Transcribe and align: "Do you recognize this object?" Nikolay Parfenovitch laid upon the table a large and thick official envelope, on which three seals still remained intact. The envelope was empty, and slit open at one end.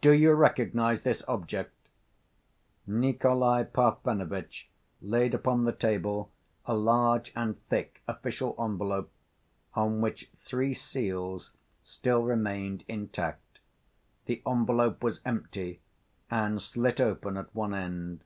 "Do 0.00 0.12
you 0.12 0.32
recognize 0.32 1.02
this 1.02 1.24
object?" 1.26 1.88
Nikolay 2.86 3.64
Parfenovitch 3.64 4.68
laid 5.02 5.34
upon 5.34 5.64
the 5.64 5.72
table 5.72 6.30
a 6.66 6.72
large 6.74 7.32
and 7.34 7.58
thick 7.68 8.00
official 8.06 8.54
envelope, 8.62 9.10
on 9.74 10.00
which 10.00 10.30
three 10.36 10.72
seals 10.72 11.50
still 11.82 12.22
remained 12.22 12.84
intact. 12.86 13.58
The 14.26 14.40
envelope 14.46 15.02
was 15.02 15.20
empty, 15.24 15.80
and 16.30 16.62
slit 16.62 17.00
open 17.00 17.36
at 17.36 17.52
one 17.52 17.74
end. 17.74 18.22